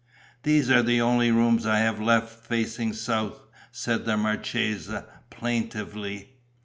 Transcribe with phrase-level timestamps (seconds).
[0.41, 3.39] "These are the only rooms I have left facing south,"
[3.71, 6.37] said the marchesa, plaintively.